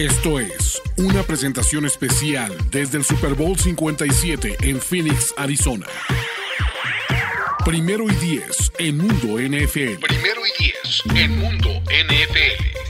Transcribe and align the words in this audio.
Esto 0.00 0.40
es 0.40 0.80
una 0.96 1.22
presentación 1.24 1.84
especial 1.84 2.56
desde 2.70 2.96
el 2.96 3.04
Super 3.04 3.34
Bowl 3.34 3.58
57 3.58 4.56
en 4.62 4.80
Phoenix, 4.80 5.34
Arizona. 5.36 5.84
Primero 7.66 8.06
y 8.08 8.14
diez 8.14 8.72
en 8.78 8.96
Mundo 8.96 9.38
NFL. 9.38 10.00
Primero 10.00 10.40
y 10.46 10.62
diez 10.62 11.02
en 11.14 11.38
Mundo 11.38 11.68
NFL. 11.84 12.80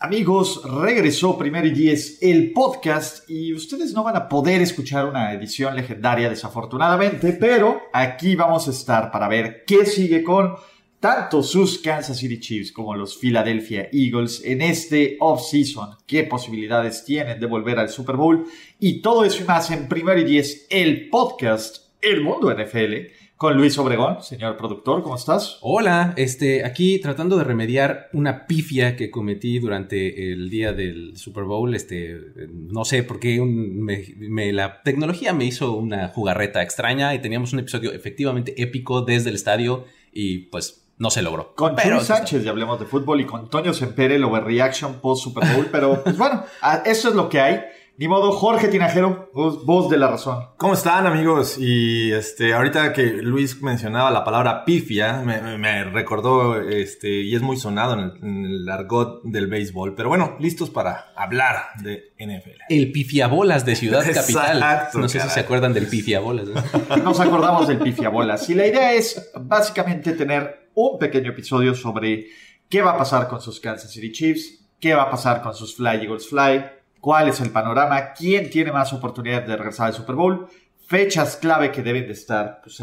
Amigos, 0.00 0.60
regresó 0.64 1.38
Primero 1.38 1.68
y 1.68 1.70
Diez, 1.70 2.18
el 2.20 2.52
podcast, 2.52 3.30
y 3.30 3.54
ustedes 3.54 3.92
no 3.92 4.02
van 4.02 4.16
a 4.16 4.28
poder 4.28 4.60
escuchar 4.60 5.06
una 5.06 5.32
edición 5.34 5.76
legendaria 5.76 6.28
desafortunadamente, 6.28 7.32
pero 7.32 7.82
aquí 7.92 8.34
vamos 8.34 8.66
a 8.66 8.72
estar 8.72 9.12
para 9.12 9.28
ver 9.28 9.62
qué 9.64 9.86
sigue 9.86 10.24
con 10.24 10.56
tanto 11.00 11.42
sus 11.42 11.78
Kansas 11.78 12.18
City 12.18 12.40
Chiefs 12.40 12.72
como 12.72 12.94
los 12.94 13.16
Philadelphia 13.16 13.88
Eagles 13.92 14.42
en 14.44 14.62
este 14.62 15.16
off-season, 15.20 15.90
qué 16.06 16.24
posibilidades 16.24 17.04
tienen 17.04 17.38
de 17.38 17.46
volver 17.46 17.78
al 17.78 17.88
Super 17.88 18.16
Bowl, 18.16 18.46
y 18.80 19.00
todo 19.00 19.24
eso 19.24 19.42
y 19.42 19.46
más 19.46 19.70
en 19.70 19.88
Primero 19.88 20.20
y 20.20 20.24
Diez, 20.24 20.66
el 20.70 21.08
podcast, 21.08 21.88
el 22.00 22.22
mundo 22.22 22.52
NFL, 22.52 23.12
con 23.38 23.56
Luis 23.56 23.78
Obregón, 23.78 24.20
señor 24.20 24.56
productor, 24.56 25.04
¿cómo 25.04 25.14
estás? 25.14 25.58
Hola, 25.60 26.12
este, 26.16 26.64
aquí 26.64 26.98
tratando 26.98 27.38
de 27.38 27.44
remediar 27.44 28.08
una 28.12 28.48
pifia 28.48 28.96
que 28.96 29.12
cometí 29.12 29.60
durante 29.60 30.32
el 30.32 30.50
día 30.50 30.72
del 30.72 31.16
Super 31.16 31.44
Bowl. 31.44 31.72
Este, 31.72 32.18
no 32.50 32.84
sé 32.84 33.04
por 33.04 33.20
qué 33.20 33.40
me, 33.40 34.52
la 34.52 34.82
tecnología 34.82 35.32
me 35.32 35.44
hizo 35.44 35.76
una 35.76 36.08
jugarreta 36.08 36.64
extraña 36.64 37.14
y 37.14 37.20
teníamos 37.20 37.52
un 37.52 37.60
episodio 37.60 37.92
efectivamente 37.92 38.60
épico 38.60 39.02
desde 39.02 39.28
el 39.30 39.36
estadio 39.36 39.84
y 40.12 40.38
pues 40.46 40.87
no 40.98 41.10
se 41.10 41.22
logró. 41.22 41.54
Con 41.54 41.74
Pero 41.76 42.00
Sánchez, 42.00 42.44
ya 42.44 42.50
hablemos 42.50 42.78
de 42.78 42.86
fútbol, 42.86 43.20
y 43.20 43.26
con 43.26 43.48
Toño 43.48 43.72
Sempere, 43.72 44.16
el 44.16 44.24
overreaction 44.24 45.00
post 45.00 45.24
Super 45.24 45.48
Bowl, 45.54 45.68
pero 45.70 46.02
pues 46.04 46.16
bueno, 46.18 46.44
eso 46.84 47.08
es 47.08 47.14
lo 47.14 47.28
que 47.28 47.40
hay. 47.40 47.60
Ni 47.98 48.06
modo, 48.06 48.30
Jorge 48.30 48.68
Tinajero, 48.68 49.28
voz, 49.34 49.90
de 49.90 49.96
la 49.96 50.06
razón. 50.06 50.50
¿Cómo 50.56 50.74
están, 50.74 51.04
amigos? 51.08 51.56
Y 51.58 52.12
este, 52.12 52.54
ahorita 52.54 52.92
que 52.92 53.02
Luis 53.02 53.60
mencionaba 53.60 54.12
la 54.12 54.22
palabra 54.22 54.64
pifia, 54.64 55.14
me, 55.24 55.82
recordó, 55.82 56.60
este, 56.60 57.22
y 57.22 57.34
es 57.34 57.42
muy 57.42 57.56
sonado 57.56 57.94
en 57.94 58.44
el, 58.44 58.68
argot 58.68 59.24
del 59.24 59.48
béisbol. 59.48 59.96
Pero 59.96 60.10
bueno, 60.10 60.36
listos 60.38 60.70
para 60.70 61.06
hablar 61.16 61.56
de 61.82 62.12
NFL. 62.20 62.62
El 62.68 62.92
pifiabolas 62.92 63.66
de 63.66 63.74
Ciudad 63.74 64.04
Capital. 64.14 64.90
No 64.94 65.08
sé 65.08 65.18
si 65.18 65.28
se 65.28 65.40
acuerdan 65.40 65.74
del 65.74 65.88
pifiabolas. 65.88 66.46
Nos 67.02 67.18
acordamos 67.18 67.66
del 67.66 67.78
pifiabolas. 67.78 68.48
Y 68.48 68.54
la 68.54 68.68
idea 68.68 68.92
es 68.92 69.32
básicamente 69.40 70.12
tener 70.12 70.67
un 70.78 70.96
pequeño 70.96 71.30
episodio 71.30 71.74
sobre 71.74 72.28
qué 72.68 72.82
va 72.82 72.92
a 72.92 72.98
pasar 72.98 73.26
con 73.26 73.40
sus 73.40 73.58
Kansas 73.58 73.90
City 73.90 74.12
Chiefs, 74.12 74.60
qué 74.78 74.94
va 74.94 75.02
a 75.02 75.10
pasar 75.10 75.42
con 75.42 75.52
sus 75.52 75.74
Fly 75.74 76.02
Eagles 76.02 76.28
Fly 76.28 76.64
cuál 77.00 77.28
es 77.28 77.40
el 77.40 77.50
panorama, 77.50 78.12
quién 78.12 78.48
tiene 78.48 78.70
más 78.70 78.92
oportunidad 78.92 79.42
de 79.42 79.56
regresar 79.56 79.88
al 79.88 79.94
Super 79.94 80.14
Bowl, 80.14 80.46
fechas 80.86 81.36
clave 81.36 81.72
que 81.72 81.82
deben 81.82 82.06
de 82.06 82.12
estar, 82.12 82.60
pues 82.62 82.80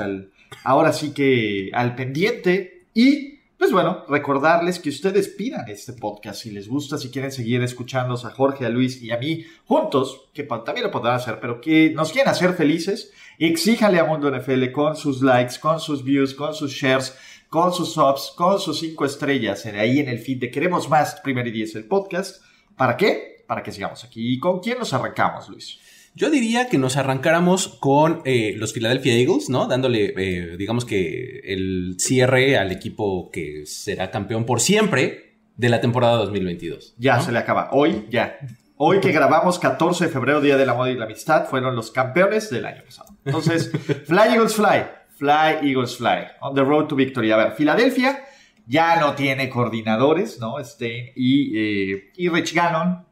ahora 0.66 0.92
sí 0.92 1.14
que 1.14 1.70
al 1.74 1.96
pendiente 1.96 2.88
y 2.94 3.36
pues 3.58 3.72
bueno, 3.72 4.04
recordarles 4.10 4.80
que 4.80 4.90
ustedes 4.90 5.30
pidan 5.30 5.70
este 5.70 5.94
podcast 5.94 6.42
si 6.42 6.52
les 6.52 6.68
gusta, 6.68 6.98
si 6.98 7.10
quieren 7.10 7.32
seguir 7.32 7.64
escuchándonos 7.64 8.26
a 8.26 8.32
Jorge, 8.32 8.66
a 8.66 8.70
Luis 8.70 9.02
y 9.02 9.12
a 9.12 9.18
mí 9.18 9.46
juntos, 9.66 10.30
que 10.34 10.44
también 10.44 10.84
lo 10.84 10.92
podrán 10.92 11.16
hacer, 11.16 11.40
pero 11.40 11.62
que 11.62 11.92
nos 11.92 12.12
quieren 12.12 12.30
hacer 12.30 12.54
felices, 12.54 13.14
exíjanle 13.40 14.00
a 14.00 14.04
Mundo 14.04 14.30
NFL 14.30 14.72
con 14.72 14.98
sus 14.98 15.22
likes, 15.22 15.56
con 15.60 15.80
sus 15.80 16.04
views, 16.04 16.34
con 16.34 16.54
sus 16.54 16.74
shares, 16.74 17.18
con 17.56 17.72
sus 17.72 17.94
subs, 17.94 18.34
con 18.36 18.60
sus 18.60 18.80
cinco 18.80 19.06
estrellas 19.06 19.66
ahí 19.66 20.00
en 20.00 20.10
el 20.10 20.20
feed 20.20 20.42
de 20.42 20.52
Queremos 20.52 20.90
Más 20.90 21.22
Primer 21.24 21.48
y 21.48 21.52
Diez 21.52 21.74
el 21.76 21.86
podcast. 21.86 22.44
¿Para 22.76 22.98
qué? 22.98 23.46
para 23.48 23.64
que 23.64 23.72
sigamos 23.72 24.04
aquí. 24.04 24.34
¿Y 24.34 24.40
con 24.40 24.60
quién 24.60 24.78
nos 24.78 24.94
arrancamos, 24.94 25.48
Luis? 25.48 25.80
Yo 26.16 26.30
diría 26.30 26.68
que 26.68 26.78
nos 26.78 26.98
arrancáramos 26.98 27.70
con 27.80 28.22
eh, 28.26 28.56
los 28.58 28.74
Philadelphia 28.74 29.14
Eagles, 29.14 29.50
¿no? 29.50 29.68
Dándole, 29.68 30.14
eh, 30.18 30.58
digamos 30.58 30.84
que 30.84 31.40
el 31.46 31.96
cierre 31.98 32.58
al 32.58 32.74
equipo 32.74 33.30
que 33.32 33.66
será 33.66 34.12
campeón 34.12 34.46
por 34.46 34.60
siempre 34.60 35.38
de 35.56 35.70
la 35.70 35.80
temporada 35.80 36.18
2022. 36.18 36.96
Ya 36.98 37.22
se 37.22 37.32
le 37.32 37.40
acaba. 37.40 37.70
Hoy, 37.72 38.06
ya. 38.10 38.38
Hoy 38.76 39.00
que 39.00 39.14
grabamos 39.14 39.60
14 39.60 40.08
de 40.08 40.12
febrero, 40.12 40.42
Día 40.42 40.58
de 40.58 40.66
la 40.66 40.74
Moda 40.74 40.92
y 40.92 40.96
la 40.96 41.06
Amistad, 41.06 41.48
fueron 41.48 41.74
los 41.74 41.90
campeones 41.90 42.50
del 42.50 42.66
año 42.66 42.84
pasado. 42.84 43.16
Entonces, 43.24 43.72
Fly 44.08 44.34
Eagles 44.34 44.56
Fly. 44.56 45.05
Fly 45.18 45.60
Eagles 45.64 45.98
Fly. 45.98 46.28
On 46.42 46.54
the 46.54 46.64
road 46.64 46.88
to 46.88 46.96
victory. 46.96 47.32
A 47.32 47.38
ver, 47.38 47.52
Filadelfia 47.54 48.24
ya 48.68 49.00
no 49.00 49.14
tiene 49.14 49.50
coordinadores, 49.50 50.40
¿no? 50.40 50.60
Este, 50.60 51.14
y, 51.16 51.58
eh, 51.58 52.12
y 52.16 52.30
Rich 52.30 52.54
Gannon 52.54 53.06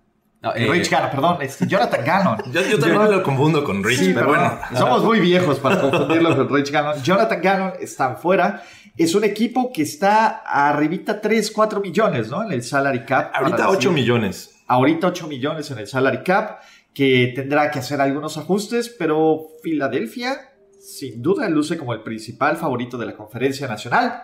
eh, 0.56 0.68
Rich 0.70 0.90
Gannon, 0.90 1.10
perdón, 1.10 1.38
este, 1.42 1.66
Jonathan 1.68 2.04
Gannon. 2.04 2.38
yo, 2.52 2.78
también 2.78 3.12
lo 3.12 3.24
confundo 3.24 3.64
con 3.64 3.82
Rich, 3.82 4.14
pero, 4.14 4.28
bueno. 4.28 4.60
Somos 4.78 5.04
muy 5.04 5.22
viejos 5.22 5.60
para 5.60 5.80
confundirlo 5.80 6.36
con 6.36 6.54
Rich 6.54 6.70
Gannon. 6.70 7.02
Jonathan 7.02 7.42
Gannon 7.42 7.74
está 7.80 8.16
fuera. 8.16 8.62
Es 8.98 9.16
un 9.16 9.24
equipo 9.24 9.72
que 9.72 9.84
está 9.84 10.44
arribita 10.46 11.22
3, 11.22 11.50
4 11.50 11.80
millones, 11.80 12.30
¿no? 12.30 12.44
En 12.44 12.52
el 12.52 12.62
salary 12.62 13.06
cap. 13.06 13.32
Ahorita 13.34 13.70
8 13.70 13.92
millones. 13.92 14.62
Ahorita 14.68 15.08
8 15.08 15.28
millones 15.28 15.72
en 15.72 15.78
el 15.80 15.88
salary 15.88 16.24
cap, 16.24 16.60
que 16.94 17.32
tendrá 17.34 17.72
que 17.72 17.80
hacer 17.80 18.02
algunos 18.02 18.38
ajustes, 18.38 18.90
pero 18.90 19.48
Filadelfia, 19.64 20.53
sin 20.98 21.22
duda, 21.22 21.50
luce 21.50 21.78
como 21.78 21.94
el 21.94 22.02
principal 22.02 22.58
favorito 22.58 22.98
de 22.98 23.06
la 23.06 23.16
conferencia 23.16 23.68
nacional 23.68 24.24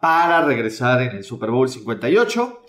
para 0.00 0.44
regresar 0.44 1.02
en 1.02 1.16
el 1.16 1.24
Super 1.24 1.50
Bowl 1.50 1.68
58. 1.68 2.62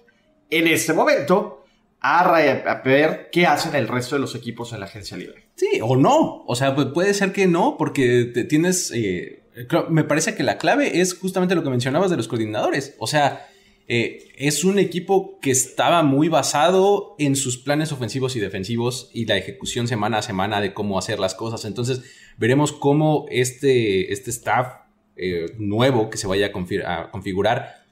En 0.49 0.67
este 0.67 0.93
momento, 0.93 1.65
a, 1.99 2.81
ver 2.83 3.29
qué 3.31 3.47
hacen 3.47 3.75
el 3.75 3.87
resto 3.87 4.15
de 4.15 4.21
los 4.21 4.35
equipos 4.35 4.73
en 4.73 4.81
la 4.81 4.85
agencia 4.85 5.17
libre. 5.17 5.49
Sí, 5.55 5.79
o 5.81 5.95
no. 5.95 6.43
O 6.45 6.55
sea, 6.55 6.75
puede 6.75 7.13
ser 7.13 7.31
que 7.31 7.47
no, 7.47 7.75
porque 7.77 8.25
te 8.25 8.43
tienes. 8.43 8.91
Eh, 8.93 9.43
me 9.89 10.03
parece 10.03 10.35
que 10.35 10.43
la 10.43 10.57
clave 10.57 10.99
es 11.01 11.17
justamente 11.17 11.55
lo 11.55 11.63
que 11.63 11.69
mencionabas 11.69 12.11
de 12.11 12.17
los 12.17 12.27
coordinadores. 12.27 12.95
O 12.99 13.07
sea, 13.07 13.47
eh, 13.87 14.31
es 14.37 14.63
un 14.63 14.79
equipo 14.79 15.39
que 15.41 15.51
estaba 15.51 16.03
muy 16.03 16.29
basado 16.29 17.15
en 17.19 17.35
sus 17.35 17.57
planes 17.57 17.91
ofensivos 17.91 18.35
y 18.35 18.39
defensivos 18.39 19.09
y 19.13 19.25
la 19.25 19.37
ejecución 19.37 19.87
semana 19.87 20.19
a 20.19 20.21
semana 20.21 20.61
de 20.61 20.73
cómo 20.73 20.97
hacer 20.97 21.19
las 21.19 21.35
cosas. 21.35 21.65
Entonces, 21.65 22.01
veremos 22.37 22.71
cómo 22.71 23.25
este, 23.29 24.13
este 24.13 24.29
staff 24.29 24.83
eh, 25.15 25.53
nuevo 25.57 26.09
que 26.09 26.17
se 26.17 26.27
vaya 26.27 26.51
a 26.85 27.11
configurar 27.11 27.83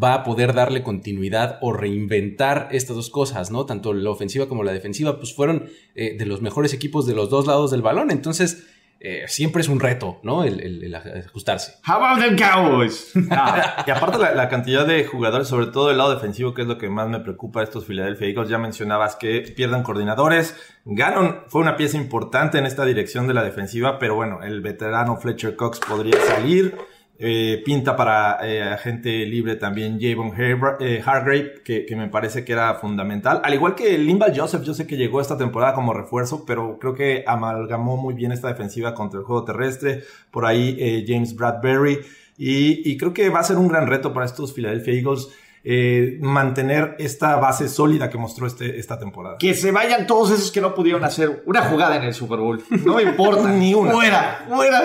va 0.00 0.14
a 0.14 0.22
poder 0.22 0.54
darle 0.54 0.82
continuidad 0.82 1.58
o 1.60 1.72
reinventar 1.72 2.68
estas 2.72 2.94
dos 2.94 3.10
cosas, 3.10 3.50
¿no? 3.50 3.66
Tanto 3.66 3.92
la 3.92 4.10
ofensiva 4.10 4.48
como 4.48 4.62
la 4.62 4.72
defensiva, 4.72 5.18
pues 5.18 5.34
fueron 5.34 5.70
eh, 5.94 6.16
de 6.16 6.26
los 6.26 6.42
mejores 6.42 6.72
equipos 6.72 7.06
de 7.06 7.14
los 7.14 7.30
dos 7.30 7.46
lados 7.46 7.70
del 7.70 7.82
balón. 7.82 8.10
Entonces, 8.10 8.66
eh, 9.00 9.24
siempre 9.28 9.62
es 9.62 9.68
un 9.68 9.78
reto, 9.78 10.18
¿no? 10.24 10.42
El, 10.42 10.92
ajustarse. 10.94 11.74
How 11.86 12.02
about 12.02 12.24
them 12.24 12.36
Cowboys? 12.36 13.12
Ah, 13.30 13.84
y 13.86 13.90
aparte 13.90 14.18
la, 14.18 14.48
cantidad 14.48 14.86
de 14.86 15.04
jugadores, 15.04 15.46
sobre 15.46 15.66
todo 15.66 15.90
el 15.90 15.98
lado 15.98 16.14
defensivo, 16.14 16.54
que 16.54 16.62
es 16.62 16.68
lo 16.68 16.78
que 16.78 16.88
más 16.88 17.08
me 17.08 17.20
preocupa 17.20 17.60
a 17.60 17.64
estos 17.64 17.84
Philadelphia 17.84 18.28
Eagles. 18.28 18.48
Ya 18.48 18.58
mencionabas 18.58 19.16
que 19.16 19.52
pierdan 19.54 19.82
coordinadores. 19.82 20.56
Gannon 20.84 21.42
fue 21.48 21.60
una 21.60 21.76
pieza 21.76 21.96
importante 21.96 22.58
en 22.58 22.66
esta 22.66 22.84
dirección 22.84 23.28
de 23.28 23.34
la 23.34 23.44
defensiva, 23.44 23.98
pero 23.98 24.16
bueno, 24.16 24.42
el 24.42 24.60
veterano 24.60 25.16
Fletcher 25.16 25.54
Cox 25.54 25.78
podría 25.80 26.20
salir. 26.22 26.76
Eh, 27.20 27.62
pinta 27.64 27.96
para 27.96 28.38
eh, 28.42 29.26
libre 29.26 29.56
también 29.56 29.98
Javon 30.00 30.32
eh, 30.38 31.02
Hargrave, 31.04 31.62
que, 31.64 31.84
me 31.96 32.06
parece 32.06 32.44
que 32.44 32.52
era 32.52 32.74
fundamental. 32.74 33.40
Al 33.42 33.54
igual 33.54 33.74
que 33.74 33.98
Limbal 33.98 34.38
Joseph, 34.38 34.62
yo 34.62 34.72
sé 34.72 34.86
que 34.86 34.96
llegó 34.96 35.20
esta 35.20 35.36
temporada 35.36 35.74
como 35.74 35.92
refuerzo, 35.92 36.44
pero 36.46 36.78
creo 36.78 36.94
que 36.94 37.24
amalgamó 37.26 37.96
muy 37.96 38.14
bien 38.14 38.30
esta 38.30 38.46
defensiva 38.46 38.94
contra 38.94 39.18
el 39.18 39.26
juego 39.26 39.44
terrestre. 39.44 40.04
Por 40.30 40.46
ahí 40.46 41.04
James 41.06 41.34
Bradbury. 41.34 41.98
Y, 42.36 42.88
y, 42.88 42.96
creo 42.96 43.12
que 43.12 43.30
va 43.30 43.40
a 43.40 43.44
ser 43.44 43.56
un 43.56 43.66
gran 43.66 43.88
reto 43.88 44.12
para 44.12 44.24
estos 44.24 44.52
Philadelphia 44.52 44.94
Eagles 44.94 45.28
eh, 45.64 46.18
mantener 46.20 46.96
esta 46.98 47.36
base 47.36 47.68
sólida 47.68 48.10
que 48.10 48.18
mostró 48.18 48.46
este, 48.46 48.78
esta 48.78 48.98
temporada. 48.98 49.36
Que 49.38 49.54
se 49.54 49.70
vayan 49.70 50.06
todos 50.06 50.30
esos 50.30 50.50
que 50.50 50.60
no 50.60 50.74
pudieron 50.74 51.04
hacer 51.04 51.42
una 51.46 51.62
jugada 51.62 51.96
en 51.96 52.04
el 52.04 52.14
Super 52.14 52.38
Bowl. 52.38 52.62
No 52.84 53.00
importa. 53.00 53.48
Ni 53.52 53.74
una. 53.74 53.92
Fuera, 53.92 54.44
fuera. 54.48 54.80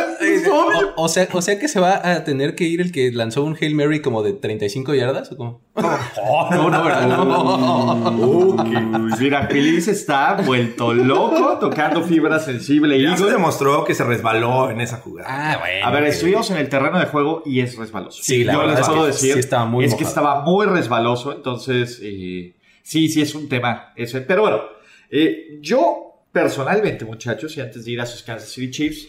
O, 0.95 1.07
sea, 1.07 1.27
o 1.31 1.41
sea 1.41 1.59
que 1.59 1.67
se 1.67 1.79
va 1.79 2.01
a 2.03 2.23
tener 2.23 2.55
que 2.55 2.65
ir 2.65 2.81
el 2.81 2.91
que 2.91 3.11
lanzó 3.11 3.43
un 3.43 3.57
Hail 3.59 3.75
Mary 3.75 4.01
como 4.01 4.23
de 4.23 4.33
35 4.33 4.93
yardas 4.93 5.31
o 5.37 5.61
cómo? 5.73 6.49
No, 6.51 6.69
no, 6.69 7.25
no, 7.25 8.11
no. 8.11 9.17
Mira, 9.17 9.47
Feliz 9.47 9.87
está 9.87 10.35
vuelto 10.45 10.93
loco 10.93 11.57
tocando 11.59 12.03
fibra 12.03 12.39
sensible. 12.39 13.01
Ya 13.01 13.17
se 13.17 13.25
demostró 13.25 13.83
que 13.83 13.93
se 13.93 14.03
resbaló 14.03 14.69
en 14.69 14.81
esa 14.81 14.97
jugada. 14.97 15.27
Ah, 15.29 15.57
bueno. 15.59 15.85
A 15.85 15.91
ver, 15.91 16.03
estuvimos 16.05 16.49
en 16.51 16.57
el 16.57 16.69
terreno 16.69 16.99
de 16.99 17.05
juego 17.05 17.43
y 17.45 17.61
es 17.61 17.77
resbaloso. 17.77 18.21
Sí, 18.21 18.43
la 18.43 18.57
verdad 18.57 19.09
es 19.09 19.21
que 19.21 19.39
estaba 19.39 19.65
muy 19.65 19.85
Es 19.85 19.95
que 19.95 20.03
estaba 20.03 20.41
muy 20.41 20.65
resbaloso, 20.65 21.33
entonces 21.33 21.99
eh, 22.03 22.55
sí, 22.81 23.09
sí 23.09 23.21
es 23.21 23.33
un 23.35 23.49
tema 23.49 23.93
ese. 23.95 24.21
Pero 24.21 24.43
bueno, 24.43 24.61
eh, 25.09 25.59
yo 25.61 26.13
personalmente, 26.31 27.05
muchachos, 27.05 27.55
y 27.57 27.61
antes 27.61 27.85
de 27.85 27.91
ir 27.91 28.01
a 28.01 28.05
sus 28.05 28.23
Kansas 28.23 28.49
City 28.49 28.71
Chiefs, 28.71 29.07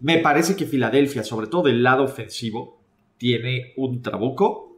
me 0.00 0.18
parece 0.18 0.54
que 0.54 0.66
Filadelfia, 0.66 1.24
sobre 1.24 1.46
todo 1.46 1.62
del 1.62 1.82
lado 1.82 2.04
ofensivo, 2.04 2.82
tiene 3.16 3.72
un 3.76 4.02
trabuco. 4.02 4.75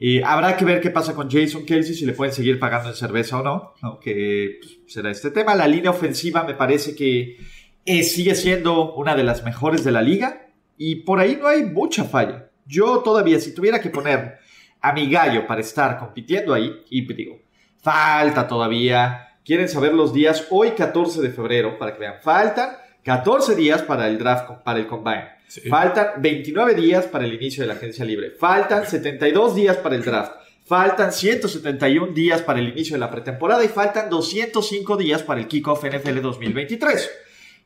Y 0.00 0.22
habrá 0.22 0.56
que 0.56 0.64
ver 0.64 0.80
qué 0.80 0.90
pasa 0.90 1.14
con 1.14 1.28
Jason 1.28 1.66
Kelsey, 1.66 1.94
si 1.94 2.06
le 2.06 2.12
pueden 2.12 2.32
seguir 2.32 2.58
pagando 2.60 2.90
en 2.90 2.94
cerveza 2.94 3.40
o 3.40 3.42
no, 3.42 3.74
aunque 3.82 4.58
pues, 4.60 4.78
será 4.86 5.10
este 5.10 5.30
tema. 5.30 5.54
La 5.56 5.66
línea 5.66 5.90
ofensiva 5.90 6.44
me 6.44 6.54
parece 6.54 6.94
que 6.94 7.36
eh, 7.84 8.02
sigue 8.04 8.34
siendo 8.36 8.94
una 8.94 9.16
de 9.16 9.24
las 9.24 9.44
mejores 9.44 9.82
de 9.82 9.90
la 9.90 10.02
liga 10.02 10.46
y 10.76 10.96
por 10.96 11.18
ahí 11.18 11.36
no 11.40 11.48
hay 11.48 11.64
mucha 11.64 12.04
falla. 12.04 12.48
Yo 12.64 12.98
todavía, 12.98 13.40
si 13.40 13.54
tuviera 13.54 13.80
que 13.80 13.90
poner 13.90 14.38
a 14.80 14.92
mi 14.92 15.10
gallo 15.10 15.46
para 15.46 15.62
estar 15.62 15.98
compitiendo 15.98 16.54
ahí, 16.54 16.72
y 16.90 17.12
digo, 17.12 17.40
falta 17.78 18.46
todavía. 18.46 19.24
¿Quieren 19.44 19.68
saber 19.68 19.94
los 19.94 20.12
días? 20.12 20.46
Hoy 20.50 20.72
14 20.72 21.22
de 21.22 21.30
febrero, 21.30 21.78
para 21.78 21.94
que 21.94 22.00
vean, 22.00 22.16
faltan 22.22 22.70
14 23.08 23.56
días 23.56 23.80
para 23.80 24.06
el 24.06 24.18
draft, 24.18 24.50
para 24.62 24.78
el 24.78 24.86
combine. 24.86 25.30
Faltan 25.70 26.20
29 26.20 26.74
días 26.74 27.06
para 27.06 27.24
el 27.24 27.32
inicio 27.32 27.62
de 27.62 27.68
la 27.68 27.72
agencia 27.72 28.04
libre. 28.04 28.32
Faltan 28.32 28.86
72 28.86 29.54
días 29.54 29.78
para 29.78 29.94
el 29.94 30.04
draft. 30.04 30.32
Faltan 30.66 31.10
171 31.10 32.12
días 32.12 32.42
para 32.42 32.58
el 32.58 32.68
inicio 32.68 32.96
de 32.96 33.00
la 33.00 33.10
pretemporada 33.10 33.64
y 33.64 33.68
faltan 33.68 34.10
205 34.10 34.98
días 34.98 35.22
para 35.22 35.40
el 35.40 35.48
kickoff 35.48 35.86
NFL 35.86 36.20
2023. 36.20 37.10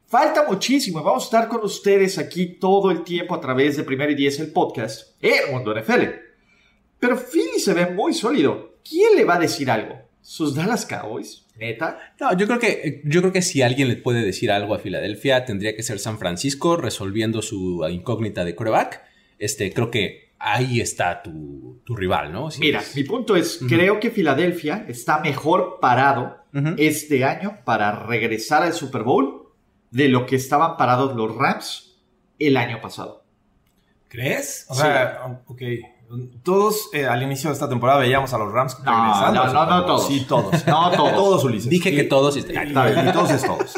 Falta 0.06 0.44
muchísimo. 0.44 1.02
Vamos 1.02 1.24
a 1.24 1.26
estar 1.26 1.48
con 1.48 1.64
ustedes 1.64 2.18
aquí 2.18 2.46
todo 2.60 2.92
el 2.92 3.02
tiempo 3.02 3.34
a 3.34 3.40
través 3.40 3.76
de 3.76 3.82
Primero 3.82 4.12
y 4.12 4.14
Diez, 4.14 4.38
el 4.38 4.52
podcast, 4.52 5.16
en 5.20 5.50
Mundo 5.50 5.74
NFL. 5.74 6.04
Pero 7.00 7.16
Philly 7.16 7.58
se 7.58 7.74
ve 7.74 7.86
muy 7.86 8.14
sólido. 8.14 8.76
¿Quién 8.88 9.16
le 9.16 9.24
va 9.24 9.34
a 9.34 9.40
decir 9.40 9.68
algo? 9.72 10.11
¿Sus 10.22 10.54
Dallas 10.54 10.86
Cowboys? 10.86 11.44
¿Neta? 11.58 11.98
No, 12.18 12.36
yo 12.36 12.46
creo 12.46 12.58
que, 12.58 13.02
yo 13.04 13.20
creo 13.20 13.32
que 13.32 13.42
si 13.42 13.60
alguien 13.60 13.88
le 13.88 13.96
puede 13.96 14.24
decir 14.24 14.50
algo 14.50 14.74
a 14.74 14.78
Filadelfia, 14.78 15.44
tendría 15.44 15.76
que 15.76 15.82
ser 15.82 15.98
San 15.98 16.18
Francisco 16.18 16.76
resolviendo 16.76 17.42
su 17.42 17.86
incógnita 17.90 18.44
de 18.44 18.54
coreback. 18.54 19.02
Este, 19.38 19.72
creo 19.72 19.90
que 19.90 20.32
ahí 20.38 20.80
está 20.80 21.22
tu, 21.22 21.82
rival, 21.88 22.32
¿no? 22.32 22.48
Mira, 22.58 22.82
mi 22.94 23.04
punto 23.04 23.36
es, 23.36 23.60
creo 23.68 24.00
que 24.00 24.10
Filadelfia 24.10 24.86
está 24.88 25.20
mejor 25.20 25.78
parado 25.80 26.38
este 26.76 27.24
año 27.24 27.58
para 27.64 27.92
regresar 28.06 28.62
al 28.62 28.72
Super 28.72 29.02
Bowl 29.02 29.48
de 29.90 30.08
lo 30.08 30.26
que 30.26 30.36
estaban 30.36 30.76
parados 30.76 31.14
los 31.16 31.34
Rams 31.36 31.96
el 32.38 32.56
año 32.56 32.80
pasado. 32.80 33.24
¿Crees? 34.08 34.66
O 34.68 34.74
sea, 34.74 35.42
ok. 35.46 35.62
Todos 36.42 36.90
eh, 36.92 37.06
al 37.06 37.22
inicio 37.22 37.50
de 37.50 37.54
esta 37.54 37.68
temporada 37.68 38.00
veíamos 38.00 38.32
a 38.32 38.38
los 38.38 38.52
Rams 38.52 38.78
no, 38.84 39.32
No, 39.32 39.52
no, 39.52 39.66
no 39.66 39.84
todos. 39.84 40.06
Sí, 40.06 40.24
todos. 40.28 40.52
No 40.66 40.90
todos. 40.90 41.14
todos, 41.14 41.44
Ulises. 41.44 41.70
Dije 41.70 41.94
que 41.94 42.04
todos. 42.04 42.36
Y, 42.36 42.40
y, 42.40 42.68
y 42.68 43.12
todos 43.12 43.30
es 43.30 43.44
todos. 43.44 43.74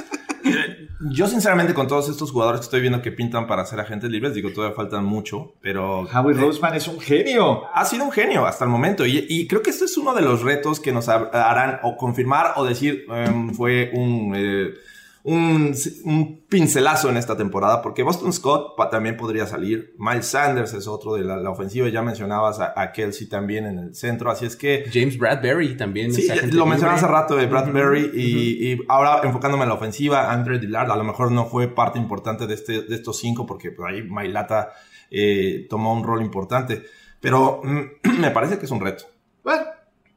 Yo, 1.10 1.26
sinceramente, 1.26 1.74
con 1.74 1.86
todos 1.86 2.08
estos 2.08 2.30
jugadores 2.30 2.60
que 2.60 2.64
estoy 2.64 2.80
viendo 2.80 3.02
que 3.02 3.12
pintan 3.12 3.46
para 3.46 3.66
ser 3.66 3.78
agentes 3.80 4.10
libres, 4.10 4.34
digo, 4.34 4.52
todavía 4.52 4.74
faltan 4.74 5.04
mucho, 5.04 5.54
pero. 5.60 6.02
Howie 6.02 6.34
Roseman 6.34 6.74
es 6.74 6.88
un 6.88 6.98
genio. 6.98 7.64
Ha 7.74 7.84
sido 7.84 8.04
un 8.04 8.12
genio 8.12 8.46
hasta 8.46 8.64
el 8.64 8.70
momento. 8.70 9.04
Y, 9.04 9.46
creo 9.46 9.62
que 9.62 9.70
este 9.70 9.84
es 9.84 9.96
uno 9.98 10.14
de 10.14 10.22
los 10.22 10.42
retos 10.42 10.80
que 10.80 10.92
nos 10.92 11.08
harán 11.08 11.80
o 11.82 11.96
confirmar 11.96 12.54
o 12.56 12.64
decir 12.64 13.04
em, 13.10 13.52
fue 13.52 13.90
un. 13.94 14.32
Eh, 14.34 14.74
un, 15.24 16.44
pincelazo 16.50 17.08
en 17.08 17.16
esta 17.16 17.34
temporada, 17.36 17.80
porque 17.80 18.02
Boston 18.02 18.32
Scott 18.32 18.76
también 18.90 19.16
podría 19.16 19.46
salir. 19.46 19.94
Miles 19.98 20.26
Sanders 20.26 20.74
es 20.74 20.86
otro 20.86 21.14
de 21.14 21.24
la, 21.24 21.50
ofensiva. 21.50 21.88
Ya 21.88 22.02
mencionabas 22.02 22.60
a, 22.60 22.92
Kelsey 22.92 23.28
también 23.28 23.64
en 23.66 23.78
el 23.78 23.94
centro, 23.94 24.30
así 24.30 24.44
es 24.44 24.54
que. 24.54 24.84
James 24.92 25.18
Bradbury 25.18 25.76
también. 25.76 26.12
Sí, 26.12 26.28
lo 26.52 26.66
mencionaba 26.66 26.98
hace 26.98 27.06
rato 27.06 27.36
de 27.36 27.46
Bradbury. 27.46 28.10
y, 28.14 28.78
ahora 28.88 29.20
enfocándome 29.24 29.62
en 29.62 29.70
la 29.70 29.74
ofensiva, 29.74 30.30
Andre 30.30 30.58
Dillard 30.58 30.90
a 30.90 30.96
lo 30.96 31.04
mejor 31.04 31.32
no 31.32 31.46
fue 31.46 31.68
parte 31.68 31.98
importante 31.98 32.46
de, 32.46 32.54
este, 32.54 32.82
de 32.82 32.94
estos 32.94 33.18
cinco, 33.18 33.46
porque 33.46 33.70
por 33.70 33.90
ahí 33.90 34.02
Mailata 34.02 34.72
eh, 35.10 35.66
tomó 35.70 35.94
un 35.94 36.04
rol 36.04 36.20
importante. 36.20 36.82
Pero 37.20 37.62
mm, 37.64 38.20
me 38.20 38.30
parece 38.30 38.58
que 38.58 38.66
es 38.66 38.70
un 38.70 38.80
reto. 38.80 39.04
Bueno, 39.42 39.64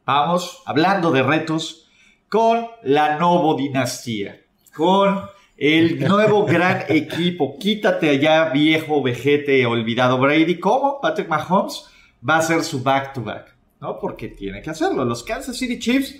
vamos 0.06 0.62
hablando 0.66 1.12
de 1.12 1.24
retos 1.24 1.90
con 2.28 2.68
la 2.84 3.18
Novo 3.18 3.56
Dinastía 3.56 4.42
con 4.78 5.22
el 5.58 6.00
nuevo 6.08 6.46
gran 6.46 6.84
equipo. 6.90 7.58
Quítate 7.58 8.12
allá, 8.12 8.50
viejo, 8.50 9.02
vejete, 9.02 9.66
olvidado 9.66 10.20
Brady. 10.20 10.60
¿Cómo? 10.60 11.02
Patrick 11.02 11.28
Mahomes 11.28 11.86
va 12.28 12.38
a 12.38 12.42
ser 12.44 12.64
su 12.64 12.84
back-to-back, 12.84 13.56
¿no? 13.82 13.98
Porque 14.00 14.28
tiene 14.28 14.62
que 14.62 14.70
hacerlo. 14.70 15.04
Los 15.04 15.24
Kansas 15.24 15.58
City 15.58 15.80
Chiefs, 15.80 16.16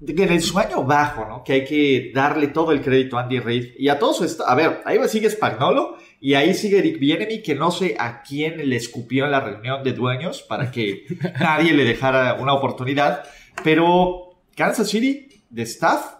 en 0.00 0.18
el 0.18 0.40
sueño 0.40 0.84
bajo, 0.84 1.26
¿no? 1.26 1.44
Que 1.44 1.52
hay 1.52 1.64
que 1.64 2.12
darle 2.14 2.48
todo 2.48 2.72
el 2.72 2.80
crédito 2.80 3.18
a 3.18 3.24
Andy 3.24 3.40
Reid. 3.40 3.74
Y 3.78 3.90
a 3.90 3.98
todos 3.98 4.22
esto, 4.22 4.48
a 4.48 4.54
ver, 4.54 4.80
ahí 4.86 4.98
sigue 5.06 5.28
Spagnolo 5.28 5.98
y 6.18 6.32
ahí 6.32 6.54
sigue 6.54 6.78
Eric 6.78 6.98
Bienemy, 6.98 7.42
que 7.42 7.54
no 7.54 7.70
sé 7.70 7.94
a 7.98 8.22
quién 8.22 8.66
le 8.70 8.76
escupió 8.76 9.26
en 9.26 9.32
la 9.32 9.40
reunión 9.40 9.84
de 9.84 9.92
dueños 9.92 10.40
para 10.40 10.70
que 10.70 11.04
nadie 11.40 11.74
le 11.74 11.84
dejara 11.84 12.38
una 12.40 12.54
oportunidad. 12.54 13.24
Pero 13.62 14.30
Kansas 14.56 14.88
City, 14.88 15.44
de 15.50 15.62
staff, 15.64 16.14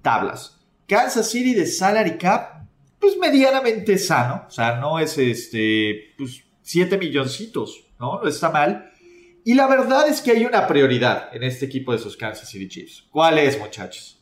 tablas. 0.00 0.61
Kansas 0.92 1.30
City 1.30 1.54
de 1.54 1.64
salary 1.64 2.18
cap, 2.18 2.66
pues 2.98 3.16
medianamente 3.16 3.96
sano. 3.96 4.44
O 4.46 4.50
sea, 4.50 4.76
no 4.76 4.98
es 4.98 5.16
este, 5.16 6.12
pues 6.18 6.44
7 6.60 6.98
milloncitos, 6.98 7.86
¿no? 7.98 8.20
No 8.20 8.28
está 8.28 8.50
mal. 8.50 8.90
Y 9.42 9.54
la 9.54 9.66
verdad 9.68 10.06
es 10.06 10.20
que 10.20 10.32
hay 10.32 10.44
una 10.44 10.66
prioridad 10.66 11.34
en 11.34 11.44
este 11.44 11.64
equipo 11.64 11.92
de 11.92 11.98
esos 11.98 12.14
Kansas 12.14 12.46
City 12.46 12.68
Chiefs. 12.68 13.06
¿Cuál 13.10 13.38
es, 13.38 13.58
muchachos? 13.58 14.20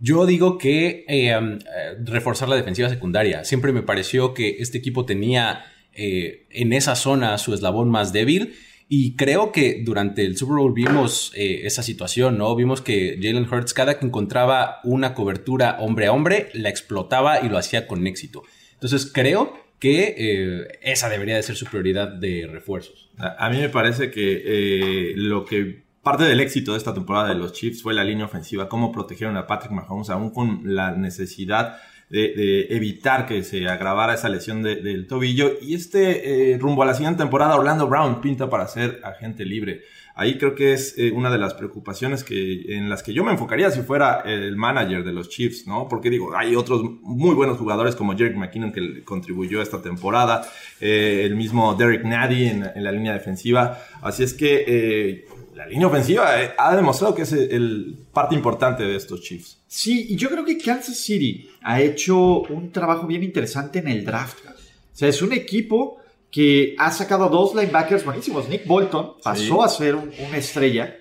Yo 0.00 0.24
digo 0.24 0.56
que 0.56 1.04
eh, 1.08 1.36
um, 1.36 1.54
eh, 1.54 1.96
reforzar 2.04 2.48
la 2.48 2.54
defensiva 2.54 2.88
secundaria. 2.88 3.42
Siempre 3.42 3.72
me 3.72 3.82
pareció 3.82 4.34
que 4.34 4.58
este 4.60 4.78
equipo 4.78 5.04
tenía 5.04 5.64
eh, 5.94 6.46
en 6.50 6.72
esa 6.74 6.94
zona 6.94 7.36
su 7.38 7.52
eslabón 7.54 7.90
más 7.90 8.12
débil 8.12 8.54
y 8.88 9.16
creo 9.16 9.52
que 9.52 9.82
durante 9.84 10.24
el 10.24 10.36
Super 10.36 10.56
Bowl 10.56 10.72
vimos 10.72 11.32
eh, 11.34 11.60
esa 11.64 11.82
situación, 11.82 12.38
¿no? 12.38 12.56
Vimos 12.56 12.80
que 12.80 13.18
Jalen 13.20 13.46
Hurts, 13.52 13.74
cada 13.74 13.98
que 13.98 14.06
encontraba 14.06 14.80
una 14.82 15.12
cobertura 15.12 15.76
hombre 15.80 16.06
a 16.06 16.12
hombre, 16.12 16.48
la 16.54 16.70
explotaba 16.70 17.40
y 17.44 17.50
lo 17.50 17.58
hacía 17.58 17.86
con 17.86 18.06
éxito. 18.06 18.44
Entonces 18.72 19.10
creo 19.12 19.52
que 19.78 20.14
eh, 20.16 20.78
esa 20.80 21.10
debería 21.10 21.36
de 21.36 21.42
ser 21.42 21.56
su 21.56 21.66
prioridad 21.66 22.08
de 22.08 22.48
refuerzos. 22.50 23.10
A, 23.18 23.50
mí 23.50 23.58
me 23.58 23.68
parece 23.68 24.10
que 24.10 24.42
eh, 24.44 25.12
lo 25.16 25.44
que 25.44 25.82
parte 26.02 26.24
del 26.24 26.40
éxito 26.40 26.72
de 26.72 26.78
esta 26.78 26.94
temporada 26.94 27.28
de 27.28 27.34
los 27.34 27.52
Chiefs 27.52 27.82
fue 27.82 27.92
la 27.92 28.04
línea 28.04 28.24
ofensiva, 28.24 28.68
cómo 28.68 28.90
protegieron 28.90 29.36
a 29.36 29.46
Patrick 29.46 29.72
Mahomes 29.72 30.08
aún 30.08 30.30
con 30.30 30.62
la 30.64 30.92
necesidad 30.92 31.76
de, 32.10 32.66
evitar 32.70 33.26
que 33.26 33.42
se 33.42 33.68
agravara 33.68 34.14
esa 34.14 34.28
lesión 34.28 34.62
del 34.62 35.06
tobillo. 35.06 35.52
Y 35.60 35.74
este 35.74 36.52
eh, 36.52 36.58
rumbo 36.58 36.82
a 36.82 36.86
la 36.86 36.94
siguiente 36.94 37.18
temporada, 37.18 37.56
Orlando 37.56 37.86
Brown 37.86 38.20
pinta 38.20 38.48
para 38.48 38.66
ser 38.68 39.00
agente 39.04 39.44
libre. 39.44 39.82
Ahí 40.14 40.36
creo 40.36 40.56
que 40.56 40.72
es 40.72 40.98
eh, 40.98 41.12
una 41.12 41.30
de 41.30 41.38
las 41.38 41.54
preocupaciones 41.54 42.24
que, 42.24 42.76
en 42.76 42.88
las 42.88 43.04
que 43.04 43.12
yo 43.12 43.22
me 43.22 43.30
enfocaría 43.30 43.70
si 43.70 43.82
fuera 43.82 44.22
el 44.24 44.56
manager 44.56 45.04
de 45.04 45.12
los 45.12 45.28
Chiefs, 45.28 45.66
¿no? 45.68 45.86
Porque 45.86 46.10
digo, 46.10 46.36
hay 46.36 46.56
otros 46.56 46.82
muy 47.02 47.36
buenos 47.36 47.56
jugadores 47.56 47.94
como 47.94 48.16
Jerick 48.16 48.36
McKinnon 48.36 48.72
que 48.72 49.04
contribuyó 49.04 49.62
esta 49.62 49.80
temporada, 49.80 50.44
eh, 50.80 51.22
el 51.24 51.36
mismo 51.36 51.74
Derek 51.76 52.04
Nady 52.04 52.48
en, 52.48 52.64
en, 52.74 52.82
la 52.82 52.90
línea 52.90 53.12
defensiva. 53.12 53.78
Así 54.02 54.24
es 54.24 54.34
que 54.34 55.24
la 55.58 55.66
línea 55.66 55.88
ofensiva 55.88 56.40
eh, 56.40 56.54
ha 56.56 56.76
demostrado 56.76 57.16
que 57.16 57.22
es 57.22 57.32
el, 57.32 58.06
parte 58.12 58.36
importante 58.36 58.84
de 58.84 58.94
estos 58.94 59.20
Chiefs. 59.22 59.58
Sí, 59.66 60.06
y 60.10 60.14
yo 60.14 60.30
creo 60.30 60.44
que 60.44 60.56
Kansas 60.56 60.96
City 60.96 61.50
ha 61.62 61.80
hecho 61.80 62.42
un 62.42 62.70
trabajo 62.70 63.08
bien 63.08 63.24
interesante 63.24 63.80
en 63.80 63.88
el 63.88 64.04
draft. 64.04 64.38
O 64.46 64.52
sea, 64.92 65.08
es 65.08 65.20
un 65.20 65.32
equipo 65.32 65.98
que 66.30 66.76
ha 66.78 66.92
sacado 66.92 67.24
a 67.24 67.28
dos 67.28 67.56
linebackers 67.56 68.04
buenísimos. 68.04 68.48
Nick 68.48 68.68
Bolton 68.68 69.14
pasó 69.20 69.64
a 69.64 69.68
ser 69.68 69.96
una 69.96 70.36
estrella. 70.36 70.96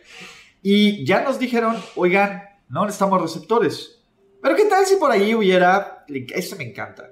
Y 0.63 1.05
ya 1.05 1.21
nos 1.21 1.37
dijeron, 1.37 1.77
oigan, 1.95 2.41
no 2.67 2.83
necesitamos 2.83 3.21
receptores. 3.21 3.99
Pero 4.41 4.55
¿qué 4.55 4.65
tal 4.65 4.87
si 4.87 4.95
por 4.95 5.11
ahí 5.11 5.35
hubiera... 5.35 6.03
Esto 6.07 6.55
me 6.55 6.63
encanta. 6.63 7.11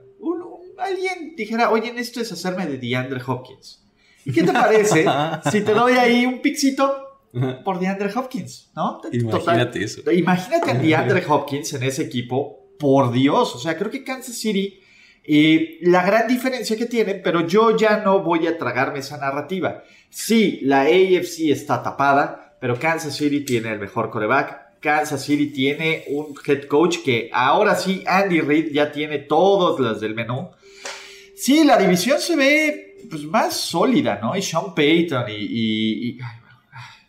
alguien 0.80 1.36
dijera, 1.36 1.70
oye, 1.70 1.94
esto 1.96 2.22
es 2.22 2.32
hacerme 2.32 2.66
de 2.66 2.80
DeAndre 2.80 3.22
Hopkins. 3.24 3.84
¿Y 4.26 4.32
qué 4.32 4.42
te 4.42 4.52
parece 4.52 5.06
si 5.52 5.62
te 5.62 5.74
doy 5.76 5.94
ahí 5.94 6.26
un 6.26 6.42
pixito 6.42 7.05
por 7.64 7.80
DeAndre 7.80 8.12
Hopkins, 8.16 8.72
¿no? 8.76 9.02
Imagínate 9.12 9.84
eso. 9.84 10.12
Imagínate 10.12 10.72
a 10.72 10.74
DeAndre 10.76 11.24
Hopkins 11.30 11.74
en 11.74 11.84
ese 11.84 12.04
equipo, 12.04 12.66
por 12.80 13.12
Dios. 13.12 13.56
O 13.56 13.60
sea, 13.60 13.78
creo 13.78 13.92
que 13.92 14.04
Kansas 14.04 14.36
City, 14.36 14.80
eh, 15.24 15.80
la 15.82 16.06
gran 16.06 16.28
diferencia 16.28 16.78
que 16.78 16.86
tienen, 16.86 17.22
pero 17.24 17.48
yo 17.48 17.76
ya 17.76 17.98
no 17.98 18.22
voy 18.22 18.48
a 18.48 18.58
tragarme 18.58 19.00
esa 19.00 19.18
narrativa. 19.18 19.84
Sí, 20.10 20.60
la 20.64 20.82
AFC 20.82 21.52
está 21.52 21.84
tapada, 21.84 22.58
pero 22.60 22.80
Kansas 22.80 23.16
City 23.16 23.42
tiene 23.42 23.72
el 23.72 23.80
mejor 23.80 24.10
coreback. 24.10 24.80
Kansas 24.80 25.24
City 25.24 25.48
tiene 25.48 26.06
un 26.10 26.36
head 26.46 26.66
coach 26.66 27.00
que 27.04 27.30
ahora 27.34 27.76
sí, 27.76 28.04
Andy 28.06 28.40
Reid 28.42 28.72
ya 28.72 28.92
tiene 28.92 29.20
todos 29.20 29.80
las 29.80 30.00
del 30.00 30.14
menú. 30.14 30.52
Sí, 31.36 31.64
la 31.64 31.78
división 31.78 32.20
se 32.20 32.36
ve 32.36 32.96
pues, 33.10 33.24
más 33.24 33.56
sólida, 33.56 34.20
¿no? 34.22 34.36
Y 34.36 34.42
Sean 34.42 34.74
Payton 34.74 35.26
y, 35.30 36.18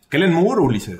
Kellen 0.09 0.33
Moore, 0.33 0.61
Ulises. 0.61 0.99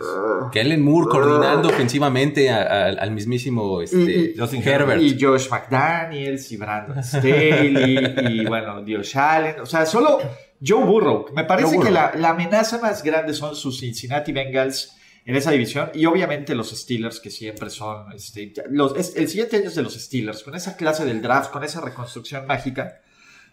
Kellen 0.51 0.81
Moore 0.83 1.07
coordinando 1.09 1.69
ofensivamente 1.69 2.49
al 2.49 3.11
mismísimo 3.11 3.81
este, 3.81 4.33
Justin 4.37 4.61
Herbert. 4.67 5.01
Y 5.01 5.17
Josh 5.19 5.49
McDaniels 5.49 6.51
y 6.51 6.57
Brandon 6.57 7.03
Staley 7.03 8.15
y 8.29 8.45
bueno, 8.45 8.81
Dios 8.83 9.15
Allen. 9.15 9.59
O 9.61 9.65
sea, 9.65 9.85
solo 9.85 10.19
Joe 10.65 10.83
Burrow. 10.83 11.27
Me 11.33 11.43
parece 11.45 11.79
que 11.79 11.89
la, 11.91 12.13
la 12.15 12.29
amenaza 12.31 12.79
más 12.79 13.01
grande 13.03 13.33
son 13.33 13.55
sus 13.55 13.79
Cincinnati 13.79 14.31
Bengals 14.33 14.93
en 15.25 15.35
esa 15.35 15.51
división 15.51 15.89
y 15.93 16.05
obviamente 16.05 16.55
los 16.55 16.69
Steelers 16.71 17.19
que 17.19 17.29
siempre 17.29 17.69
son 17.69 18.11
este, 18.13 18.53
los, 18.69 18.95
es- 18.97 19.15
el 19.17 19.27
siguiente 19.27 19.57
año 19.57 19.67
es 19.67 19.75
de 19.75 19.83
los 19.83 19.93
Steelers 19.95 20.41
con 20.41 20.55
esa 20.55 20.77
clase 20.77 21.03
del 21.03 21.21
draft 21.21 21.51
con 21.51 21.65
esa 21.65 21.81
reconstrucción 21.81 22.47
mágica 22.47 23.01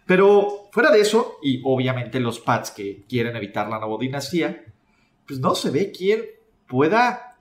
pero 0.05 0.69
fuera 0.71 0.89
de 0.89 1.01
eso 1.01 1.35
y 1.43 1.59
obviamente 1.65 2.21
los 2.21 2.39
Pats 2.39 2.71
que 2.71 3.03
quieren 3.09 3.35
evitar 3.35 3.67
la 3.67 3.79
nueva 3.79 3.97
dinastía 3.99 4.63
pues 5.27 5.39
no 5.39 5.55
se 5.55 5.69
ve 5.71 5.91
quién 5.91 6.23
pueda 6.67 7.37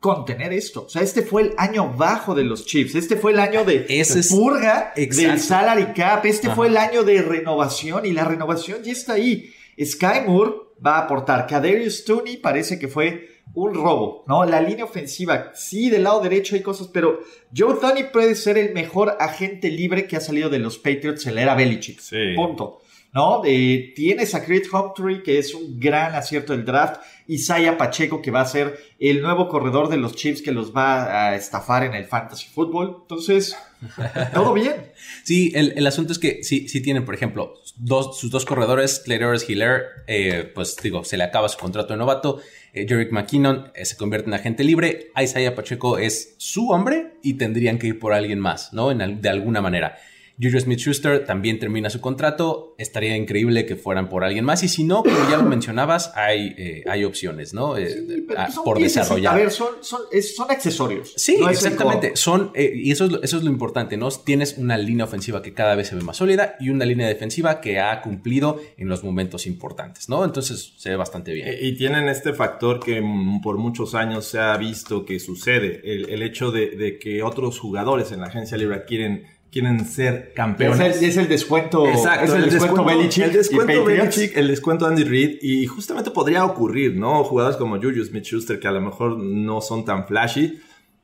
contener 0.00 0.52
esto 0.52 0.84
o 0.84 0.88
sea 0.88 1.02
este 1.02 1.22
fue 1.22 1.42
el 1.42 1.54
año 1.58 1.92
bajo 1.96 2.34
de 2.34 2.44
los 2.44 2.64
Chiefs 2.66 2.94
este 2.94 3.16
fue 3.16 3.32
el 3.32 3.40
año 3.40 3.64
de 3.64 3.84
Ese 3.88 4.20
es- 4.20 4.28
purga 4.30 4.92
del 4.94 5.40
salary 5.40 5.92
cap 5.94 6.24
este 6.24 6.46
Ajá. 6.46 6.56
fue 6.56 6.68
el 6.68 6.76
año 6.76 7.02
de 7.02 7.20
renovación 7.22 8.06
y 8.06 8.12
la 8.12 8.24
renovación 8.24 8.82
ya 8.84 8.92
está 8.92 9.14
ahí 9.14 9.50
Sky 9.80 10.22
Moore 10.26 10.52
va 10.84 10.96
a 10.98 11.04
aportar. 11.04 11.46
Kadarius 11.46 12.04
Tooney 12.04 12.36
parece 12.38 12.80
que 12.80 12.88
fue 12.88 13.28
un 13.54 13.74
robo, 13.74 14.24
¿no? 14.26 14.44
La 14.44 14.60
línea 14.60 14.84
ofensiva, 14.84 15.52
sí, 15.54 15.88
del 15.88 16.02
lado 16.02 16.20
derecho 16.20 16.56
hay 16.56 16.62
cosas, 16.62 16.88
pero 16.88 17.20
Joe 17.56 17.76
Thuney 17.80 18.10
puede 18.12 18.34
ser 18.34 18.58
el 18.58 18.74
mejor 18.74 19.16
agente 19.20 19.70
libre 19.70 20.08
que 20.08 20.16
ha 20.16 20.20
salido 20.20 20.50
de 20.50 20.58
los 20.58 20.78
Patriots 20.78 21.26
en 21.26 21.36
la 21.36 21.42
era 21.42 21.54
Belichick. 21.54 22.00
Sí. 22.00 22.34
Punto. 22.34 22.80
¿No? 23.18 23.42
Eh, 23.44 23.94
tienes 23.96 24.32
a 24.36 24.44
Creed 24.44 24.66
Humphrey, 24.72 25.24
que 25.24 25.38
es 25.40 25.52
un 25.52 25.80
gran 25.80 26.14
acierto 26.14 26.52
del 26.52 26.64
draft. 26.64 27.00
Isaiah 27.26 27.76
Pacheco, 27.76 28.22
que 28.22 28.30
va 28.30 28.42
a 28.42 28.46
ser 28.46 28.78
el 29.00 29.22
nuevo 29.22 29.48
corredor 29.48 29.88
de 29.88 29.96
los 29.96 30.14
Chiefs 30.14 30.40
que 30.40 30.52
los 30.52 30.72
va 30.72 31.26
a 31.26 31.34
estafar 31.34 31.82
en 31.82 31.94
el 31.94 32.04
fantasy 32.04 32.46
football. 32.46 32.98
Entonces, 33.02 33.56
todo 34.34 34.54
bien. 34.54 34.92
Sí, 35.24 35.50
el, 35.56 35.72
el 35.76 35.84
asunto 35.88 36.12
es 36.12 36.20
que 36.20 36.44
sí, 36.44 36.68
sí 36.68 36.80
tienen, 36.80 37.04
por 37.04 37.16
ejemplo, 37.16 37.54
dos, 37.74 38.20
sus 38.20 38.30
dos 38.30 38.44
corredores, 38.44 39.00
Clayton 39.04 39.36
Hiller, 39.48 39.82
eh, 40.06 40.52
pues 40.54 40.76
digo, 40.80 41.02
se 41.02 41.16
le 41.16 41.24
acaba 41.24 41.48
su 41.48 41.58
contrato 41.58 41.94
de 41.94 41.98
novato. 41.98 42.40
Eh, 42.72 42.86
Jerick 42.88 43.10
McKinnon 43.10 43.72
eh, 43.74 43.84
se 43.84 43.96
convierte 43.96 44.28
en 44.28 44.34
agente 44.34 44.62
libre. 44.62 45.10
Isaiah 45.20 45.56
Pacheco 45.56 45.98
es 45.98 46.36
su 46.38 46.70
hombre 46.70 47.14
y 47.24 47.34
tendrían 47.34 47.80
que 47.80 47.88
ir 47.88 47.98
por 47.98 48.12
alguien 48.12 48.38
más, 48.38 48.72
¿no? 48.72 48.92
En 48.92 49.20
de 49.20 49.28
alguna 49.28 49.60
manera. 49.60 49.96
Juju 50.40 50.60
Smith 50.60 50.78
Schuster 50.78 51.24
también 51.24 51.58
termina 51.58 51.90
su 51.90 52.00
contrato. 52.00 52.74
Estaría 52.78 53.16
increíble 53.16 53.66
que 53.66 53.76
fueran 53.76 54.08
por 54.08 54.22
alguien 54.24 54.44
más. 54.44 54.62
Y 54.62 54.68
si 54.68 54.84
no, 54.84 55.02
como 55.02 55.16
ya 55.30 55.36
lo 55.36 55.42
mencionabas, 55.44 56.12
hay, 56.14 56.54
eh, 56.56 56.84
hay 56.88 57.04
opciones, 57.04 57.54
¿no? 57.54 57.76
Eh, 57.76 57.88
Sí, 57.88 58.26
ah, 58.36 58.50
son 58.50 58.64
por 58.64 58.76
piezas, 58.76 59.04
desarrollar. 59.06 59.34
A 59.34 59.36
ver, 59.38 59.50
son, 59.50 59.68
son, 59.80 60.02
es- 60.12 60.36
son 60.36 60.50
accesorios. 60.50 61.12
Sí, 61.16 61.36
no 61.40 61.50
exactamente. 61.50 62.12
Son, 62.14 62.50
eh, 62.54 62.72
y 62.74 62.90
eso 62.92 63.06
es, 63.06 63.12
lo, 63.12 63.22
eso 63.22 63.36
es 63.38 63.42
lo 63.42 63.50
importante, 63.50 63.96
¿no? 63.96 64.08
Tienes 64.10 64.56
una 64.58 64.78
línea 64.78 65.04
ofensiva 65.06 65.42
que 65.42 65.54
cada 65.54 65.74
vez 65.74 65.88
se 65.88 65.96
ve 65.96 66.02
más 66.02 66.16
sólida 66.18 66.56
y 66.60 66.70
una 66.70 66.84
línea 66.84 67.08
defensiva 67.08 67.60
que 67.60 67.80
ha 67.80 68.00
cumplido 68.00 68.60
en 68.76 68.88
los 68.88 69.02
momentos 69.04 69.46
importantes, 69.46 70.08
¿no? 70.08 70.24
Entonces 70.24 70.72
se 70.76 70.90
ve 70.90 70.96
bastante 70.96 71.32
bien. 71.32 71.48
Y 71.60 71.72
tienen 71.76 72.08
este 72.08 72.32
factor 72.32 72.78
que 72.80 73.00
mm, 73.00 73.40
por 73.40 73.58
muchos 73.58 73.94
años 73.94 74.24
se 74.26 74.38
ha 74.38 74.56
visto 74.56 75.04
que 75.04 75.18
sucede, 75.18 75.80
el, 75.84 76.08
el 76.10 76.22
hecho 76.22 76.50
de, 76.52 76.70
de 76.76 76.98
que 76.98 77.22
otros 77.22 77.58
jugadores 77.58 78.12
en 78.12 78.20
la 78.20 78.26
agencia 78.28 78.56
libre 78.56 78.84
quieren, 78.86 79.24
quieren 79.50 79.84
ser 79.86 80.26
Es 80.28 80.34
campeones. 80.34 80.96
el, 81.02 81.08
es 81.08 81.16
el 81.16 81.28
descuento. 81.28 81.86
Exacto, 81.88 82.24
es 82.36 82.44
el, 82.44 82.50
descuento, 82.50 82.84
Belichick. 82.84 83.24
El 83.24 83.32
descuento. 83.32 83.84
Belichick, 83.84 84.36
el 84.36 84.48
descuento 84.48 84.86
Andy 84.86 85.04
Reid. 85.04 85.38
Y 85.42 85.66
justamente 85.66 86.10
podría 86.10 86.44
ocurrir, 86.44 86.96
¿no? 86.96 87.24
Jugadores 87.24 87.56
como 87.56 87.76
Juju 87.76 88.04
Smith 88.04 88.24
Schuster, 88.24 88.58
que 88.60 88.68
a 88.68 88.72
lo 88.72 88.80
mejor 88.80 89.18
no 89.18 89.60
son 89.60 89.84
tan 89.84 90.06
flashy, 90.06 90.60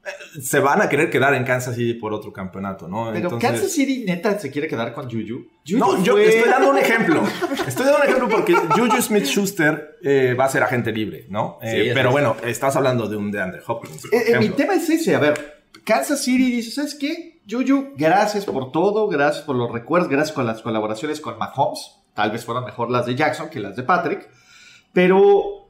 eh, 0.07 0.41
se 0.43 0.59
van 0.61 0.83
a 0.83 0.89
querer 0.91 1.09
quedar 1.09 1.33
en 1.35 1.45
Kansas 1.45 1.75
City 1.77 1.95
por 1.95 2.13
otro 2.13 2.31
campeonato, 2.31 2.87
¿no? 2.87 3.07
Pero 3.13 3.29
Entonces- 3.29 3.51
Kansas 3.51 3.73
City 3.73 4.05
neta 4.07 4.39
se 4.39 4.51
quiere 4.51 4.69
quedar 4.69 4.93
con 4.93 5.05
Juju. 5.11 5.47
Juju 5.67 5.79
No, 5.79 6.05
yo 6.05 6.19
estoy 6.19 6.51
dando 6.51 6.71
un 6.71 6.77
ejemplo. 6.79 7.23
Estoy 7.67 7.87
dando 7.87 8.01
un 8.03 8.05
ejemplo 8.09 8.29
porque 8.29 8.55
Juju 8.55 9.01
Smith 9.01 9.25
Schuster 9.25 9.97
va 10.39 10.45
a 10.45 10.49
ser 10.51 10.63
agente 10.63 10.93
libre, 10.93 11.25
¿no? 11.31 11.59
Eh, 11.63 11.71
Sí, 11.71 11.89
es 11.89 11.95
pero 11.95 12.11
eso. 12.11 12.13
bueno, 12.13 12.37
estás 12.45 12.77
hablando 12.77 13.09
de 13.09 13.17
un 13.17 13.31
DeAndre 13.31 13.63
Hopkins. 13.67 14.03
por 14.03 14.15
Eh, 14.15 14.25
eh, 14.35 14.39
mi 14.39 14.51
tema 14.51 14.75
es 14.75 14.91
ese. 14.91 15.15
A 15.15 15.19
ver, 15.21 15.54
Kansas 15.85 16.25
City 16.25 16.51
dice: 16.51 16.71
¿Sabes 16.71 16.95
qué? 16.95 17.41
Juju, 17.49 17.95
gracias 17.97 18.45
por 18.45 18.73
todo. 18.73 19.09
Gracias 19.09 19.45
por 19.45 19.57
los 19.57 19.71
recuerdos. 19.71 20.11
Gracias 20.11 20.35
con 20.35 20.47
las 20.47 20.63
colaboraciones 20.63 21.21
con 21.21 21.39
Mahomes. 21.39 21.97
Tal 22.15 22.31
vez 22.31 22.45
fueron 22.45 22.65
mejor 22.65 22.91
las 22.91 23.07
de 23.07 23.15
Jackson 23.15 23.51
que 23.51 23.61
las 23.61 23.77
de 23.77 23.83
Patrick. 23.83 24.29
Pero. 24.93 25.61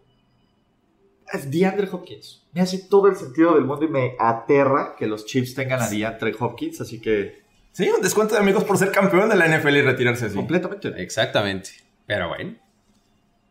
Es 1.33 1.51
DeAndre 1.51 1.89
Hopkins. 1.91 2.45
Me 2.53 2.61
hace 2.61 2.79
todo 2.79 3.09
el 3.09 3.17
sentido 3.17 3.55
del 3.55 3.65
mundo 3.65 3.87
y 3.87 3.89
me 3.89 4.15
aterra 4.21 4.95
que 4.97 5.07
los 5.07 5.27
Chiefs 5.27 5.55
tengan 5.55 5.81
a 5.81 5.89
DeAndre 5.89 6.35
Hopkins. 6.39 6.81
Así 6.81 7.01
que. 7.01 7.43
Sí, 7.73 7.89
un 7.89 8.03
descuento 8.03 8.35
de 8.35 8.41
amigos 8.41 8.63
por 8.63 8.79
ser 8.79 8.93
campeón 8.93 9.29
de 9.29 9.35
la 9.35 9.49
NFL 9.49 9.77
y 9.77 9.83
retirarse 9.83 10.27
así. 10.27 10.37
Completamente. 10.37 10.93
Exactamente. 11.03 11.71
Pero 12.07 12.29
bueno. 12.29 12.55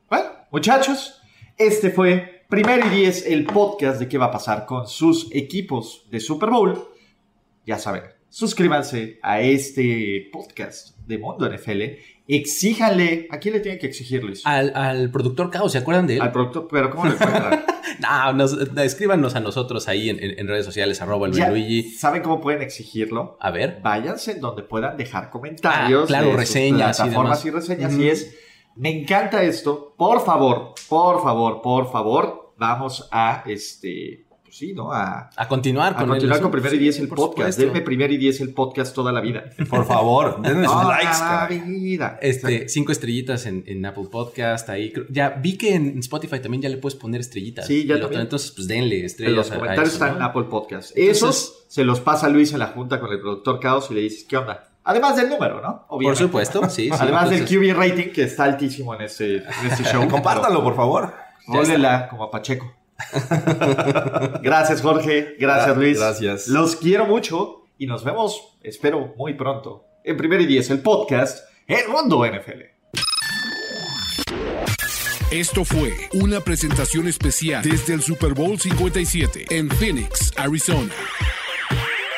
Bueno, 0.09 0.29
muchachos, 0.51 1.21
este 1.57 1.89
fue 1.89 2.32
Primero 2.53 2.85
y 2.85 2.89
Diez, 2.89 3.25
el 3.25 3.45
podcast 3.45 3.99
de 3.99 4.07
qué 4.07 4.19
va 4.19 4.25
a 4.25 4.31
pasar 4.31 4.67
con 4.67 4.87
sus 4.87 5.27
equipos 5.31 6.05
de 6.11 6.19
Super 6.19 6.51
Bowl. 6.51 6.87
Ya 7.65 7.79
saben, 7.79 8.03
suscríbanse 8.29 9.17
a 9.23 9.41
este 9.41 10.29
podcast 10.31 10.95
de 10.99 11.17
Mundo 11.17 11.49
NFL. 11.51 11.81
Exíjanle, 12.27 13.27
¿a 13.31 13.39
quién 13.39 13.55
le 13.55 13.59
tienen 13.59 13.79
que 13.79 13.87
exigir, 13.87 14.23
Luis? 14.23 14.45
Al, 14.45 14.71
al 14.75 15.09
productor 15.09 15.49
Caos, 15.49 15.71
¿se 15.71 15.79
acuerdan 15.79 16.05
de 16.05 16.17
él? 16.17 16.21
Al 16.21 16.31
productor, 16.31 16.67
pero 16.69 16.91
¿cómo 16.91 17.05
le 17.05 17.13
encuentran? 17.13 17.65
No, 17.99 18.33
nos- 18.33 18.53
escríbanos 18.77 19.33
a 19.35 19.39
nosotros 19.39 19.87
ahí 19.87 20.09
en, 20.11 20.47
redes 20.47 20.65
sociales, 20.65 21.01
arroba 21.01 21.25
el 21.25 21.33
Ya, 21.33 21.49
Luigi. 21.49 21.89
¿Saben 21.89 22.21
cómo 22.21 22.39
pueden 22.39 22.61
exigirlo? 22.61 23.35
A 23.39 23.49
ver. 23.49 23.79
Váyanse 23.81 24.33
en 24.33 24.41
donde 24.41 24.61
puedan 24.61 24.95
dejar 24.95 25.31
comentarios. 25.31 26.03
Ah, 26.03 26.05
claro, 26.07 26.25
de 26.25 26.31
sus 26.33 26.39
reseñas 26.39 26.99
y 26.99 27.01
plataformas 27.01 27.43
demás. 27.43 27.67
y 27.67 27.71
reseñas. 27.71 27.93
Y 27.93 28.09
es, 28.09 28.35
me 28.75 28.89
encanta 29.01 29.41
esto. 29.43 29.95
Por 29.97 30.23
favor, 30.25 30.73
por 30.89 31.21
favor, 31.23 31.61
por 31.61 31.91
favor, 31.91 32.42
vamos 32.69 33.07
a, 33.11 33.43
este, 33.45 34.25
pues 34.43 34.57
sí, 34.57 34.73
¿no? 34.73 34.91
A, 34.91 35.29
A 35.35 35.47
continuar 35.47 35.93
a 35.93 35.97
con 35.97 36.09
continuar 36.09 36.37
el- 36.37 36.41
con 36.43 36.51
Primer 36.51 36.73
y 36.73 36.77
Diez 36.77 36.99
el 36.99 37.07
podcast. 37.07 37.57
Denme 37.59 37.81
Primer 37.81 38.11
y 38.11 38.17
Diez 38.17 38.39
el 38.41 38.53
podcast 38.53 38.93
toda 38.93 39.11
la 39.11 39.19
vida. 39.21 39.45
Por 39.69 39.85
favor, 39.85 40.41
denle 40.43 40.65
sus 40.67 40.73
Toda 40.73 40.87
likes, 40.97 41.19
la 41.19 41.47
vida. 41.65 42.19
Este, 42.21 42.69
cinco 42.69 42.91
estrellitas 42.91 43.45
en, 43.45 43.63
en 43.67 43.85
Apple 43.85 44.05
Podcast. 44.11 44.69
Ahí 44.69 44.93
ya 45.09 45.29
vi 45.31 45.57
que 45.57 45.73
en 45.75 45.97
Spotify 45.99 46.39
también 46.39 46.61
ya 46.61 46.69
le 46.69 46.77
puedes 46.77 46.95
poner 46.95 47.21
estrellitas. 47.21 47.65
Sí, 47.67 47.85
ya 47.85 47.99
también. 47.99 48.21
Entonces, 48.21 48.51
pues 48.51 48.67
denle 48.67 48.99
En 48.99 49.05
estrellas. 49.05 49.35
los 49.35 49.51
a- 49.51 49.55
a 49.55 49.57
comentarios 49.57 49.87
eso, 49.95 49.95
están 50.03 50.09
¿no? 50.11 50.15
en 50.17 50.21
Apple 50.29 50.43
Podcast. 50.43 50.91
Entonces- 50.95 51.17
Esos 51.17 51.65
se 51.69 51.83
los 51.83 51.99
pasa 51.99 52.29
Luis 52.29 52.53
en 52.53 52.59
la 52.59 52.67
junta 52.67 52.99
con 52.99 53.11
el 53.11 53.19
productor 53.19 53.59
Caos 53.59 53.87
y 53.89 53.95
le 53.95 54.01
dices, 54.01 54.25
¿qué 54.29 54.37
onda? 54.37 54.69
Además 54.85 55.15
del 55.15 55.29
número, 55.29 55.61
¿no? 55.61 55.87
Por 55.87 56.15
supuesto, 56.17 56.69
sí. 56.69 56.83
sí, 56.83 56.89
Además 56.91 57.29
del 57.29 57.45
QB 57.45 57.73
rating 57.73 58.11
que 58.11 58.23
está 58.23 58.43
altísimo 58.43 58.93
en 58.93 59.01
este, 59.03 59.37
en 59.37 59.43
este 59.71 59.83
show. 59.91 60.05
Compártanlo, 60.09 60.61
por 60.61 60.75
favor. 60.75 61.13
Rólela 61.47 62.07
como 62.09 62.23
a 62.23 62.31
Pacheco. 62.31 62.73
gracias, 64.41 64.81
Jorge. 64.81 65.35
Gracias, 65.39 65.75
Gra- 65.75 65.79
Luis. 65.79 65.99
gracias. 65.99 66.47
Los 66.47 66.75
quiero 66.75 67.05
mucho 67.05 67.65
y 67.77 67.87
nos 67.87 68.03
vemos, 68.03 68.57
espero, 68.63 69.13
muy 69.17 69.33
pronto. 69.33 69.85
En 70.03 70.17
Primer 70.17 70.41
y 70.41 70.45
Diez, 70.45 70.69
el 70.69 70.79
podcast 70.79 71.39
El 71.67 71.87
Mundo 71.89 72.25
NFL. 72.25 72.61
Esto 75.31 75.65
fue 75.65 75.93
una 76.13 76.41
presentación 76.41 77.07
especial 77.07 77.63
desde 77.63 77.93
el 77.95 78.01
Super 78.03 78.33
Bowl 78.33 78.59
57 78.59 79.45
en 79.49 79.69
Phoenix, 79.69 80.31
Arizona. 80.37 80.93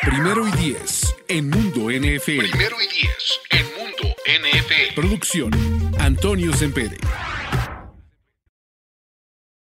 Primero 0.01 0.45
y 0.47 0.51
diez 0.51 1.15
en 1.29 1.49
Mundo 1.49 1.89
NFL. 1.89 2.39
Primero 2.49 2.75
y 2.81 2.93
diez 2.93 3.39
en 3.51 3.65
Mundo 3.77 4.15
NFL. 4.27 4.95
Producción 4.95 5.51
Antonio 5.99 6.51
Sempere. 6.53 6.97